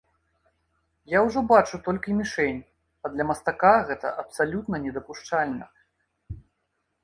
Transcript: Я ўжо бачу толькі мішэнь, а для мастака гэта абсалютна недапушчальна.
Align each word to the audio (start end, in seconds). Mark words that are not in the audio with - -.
Я 1.11 1.19
ўжо 1.25 1.43
бачу 1.51 1.75
толькі 1.89 2.15
мішэнь, 2.23 2.57
а 3.03 3.13
для 3.17 3.23
мастака 3.29 3.75
гэта 3.93 4.17
абсалютна 4.25 4.75
недапушчальна. 4.89 5.65